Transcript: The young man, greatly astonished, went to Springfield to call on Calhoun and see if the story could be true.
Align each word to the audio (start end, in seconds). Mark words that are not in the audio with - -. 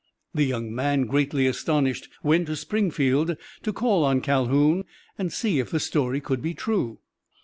The 0.33 0.45
young 0.45 0.73
man, 0.73 1.03
greatly 1.03 1.45
astonished, 1.45 2.09
went 2.23 2.47
to 2.47 2.55
Springfield 2.55 3.37
to 3.61 3.71
call 3.71 4.03
on 4.03 4.21
Calhoun 4.21 4.85
and 5.15 5.31
see 5.31 5.59
if 5.59 5.69
the 5.69 5.79
story 5.79 6.19
could 6.19 6.41
be 6.41 6.55
true. 6.55 7.01